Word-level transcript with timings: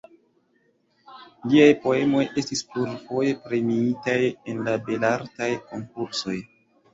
Liaj 1.51 1.67
poemoj 1.83 2.23
estis 2.43 2.63
plurfoje 2.71 3.35
premiitaj 3.43 4.17
en 4.55 4.65
la 4.71 4.75
Belartaj 4.89 5.51
Konkursoj. 5.69 6.41